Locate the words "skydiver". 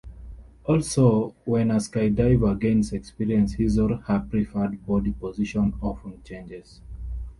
1.75-2.59